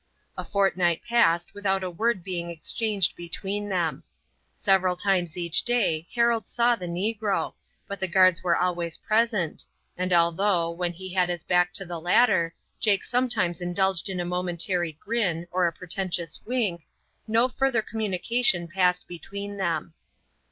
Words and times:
A 0.35 0.43
fortnight 0.43 1.03
passed 1.07 1.53
without 1.53 1.83
a 1.83 1.89
word 1.91 2.23
being 2.23 2.49
exchanged 2.49 3.15
between 3.15 3.69
them. 3.69 4.01
Several 4.55 4.95
times 4.95 5.37
each 5.37 5.61
day 5.61 6.07
Harold 6.15 6.47
saw 6.47 6.75
the 6.75 6.87
negro, 6.87 7.53
but 7.87 7.99
the 7.99 8.07
guards 8.07 8.41
were 8.43 8.57
always 8.57 8.97
present, 8.97 9.63
and 9.95 10.11
although, 10.11 10.71
when 10.71 10.91
he 10.91 11.13
had 11.13 11.29
his 11.29 11.43
back 11.43 11.71
to 11.73 11.85
the 11.85 11.99
latter, 11.99 12.55
Jake 12.79 13.03
sometimes 13.03 13.61
indulged 13.61 14.09
in 14.09 14.19
a 14.19 14.25
momentary 14.25 14.93
grin 14.93 15.45
or 15.51 15.67
a 15.67 15.71
portentous 15.71 16.41
wink, 16.47 16.87
no 17.27 17.47
further 17.47 17.83
communication 17.83 18.67
passed 18.67 19.07
between 19.07 19.57
them. 19.57 19.93